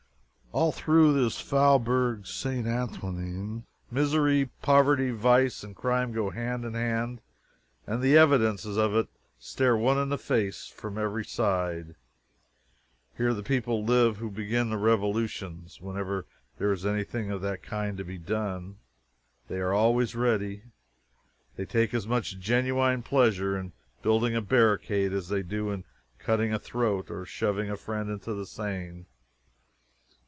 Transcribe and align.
All 0.53 0.73
through 0.73 1.13
this 1.13 1.39
Faubourg 1.39 2.27
St. 2.27 2.67
Antoine, 2.67 3.63
misery, 3.89 4.49
poverty, 4.61 5.09
vice, 5.09 5.63
and 5.63 5.73
crime 5.73 6.11
go 6.11 6.29
hand 6.29 6.65
in 6.65 6.73
hand, 6.73 7.21
and 7.87 8.01
the 8.01 8.17
evidences 8.17 8.75
of 8.75 8.93
it 8.93 9.07
stare 9.39 9.77
one 9.77 9.97
in 9.97 10.09
the 10.09 10.17
face 10.17 10.67
from 10.67 10.97
every 10.97 11.23
side. 11.23 11.95
Here 13.15 13.33
the 13.33 13.43
people 13.43 13.85
live 13.85 14.17
who 14.17 14.29
begin 14.29 14.69
the 14.69 14.77
revolutions. 14.77 15.79
Whenever 15.79 16.25
there 16.57 16.73
is 16.73 16.85
anything 16.85 17.31
of 17.31 17.41
that 17.43 17.63
kind 17.63 17.97
to 17.97 18.03
be 18.03 18.17
done, 18.17 18.75
they 19.47 19.61
are 19.61 19.73
always 19.73 20.17
ready. 20.17 20.63
They 21.55 21.63
take 21.63 21.93
as 21.93 22.05
much 22.05 22.37
genuine 22.39 23.03
pleasure 23.03 23.57
in 23.57 23.71
building 24.01 24.35
a 24.35 24.41
barricade 24.41 25.13
as 25.13 25.29
they 25.29 25.43
do 25.43 25.71
in 25.71 25.85
cutting 26.19 26.53
a 26.53 26.59
throat 26.59 27.09
or 27.09 27.25
shoving 27.25 27.69
a 27.69 27.77
friend 27.77 28.09
into 28.09 28.33
the 28.33 28.45
Seine. 28.45 29.05